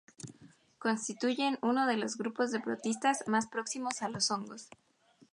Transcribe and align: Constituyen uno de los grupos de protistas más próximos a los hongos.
Constituyen 0.79 1.59
uno 1.61 1.85
de 1.85 1.95
los 1.95 2.17
grupos 2.17 2.49
de 2.51 2.59
protistas 2.59 3.23
más 3.27 3.45
próximos 3.45 4.01
a 4.01 4.09
los 4.09 4.31
hongos. 4.31 4.67